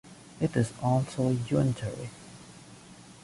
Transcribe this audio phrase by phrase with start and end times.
[0.39, 2.09] It is also unitary.